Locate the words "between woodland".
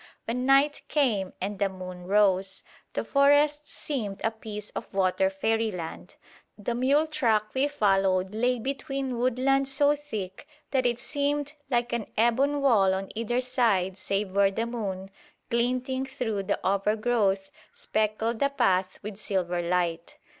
8.57-9.67